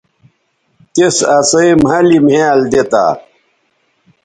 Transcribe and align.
تِس 0.93 1.17
اسئ 1.37 1.69
مھلِ 1.83 2.09
مھیال 2.25 2.59
دی 2.71 2.81
تا 2.91 3.05